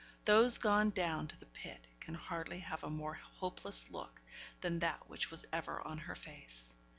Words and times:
Those 0.23 0.57
gone 0.57 0.89
down 0.89 1.27
to 1.27 1.37
the 1.39 1.45
pit 1.45 1.85
can 1.99 2.15
hardly 2.15 2.57
have 2.61 2.83
a 2.83 2.89
more 2.89 3.13
hopeless 3.13 3.91
look 3.91 4.19
than 4.61 4.79
that 4.79 5.07
which 5.07 5.29
was 5.29 5.45
ever 5.53 5.87
on 5.87 5.99
her 5.99 6.15
face. 6.15 6.73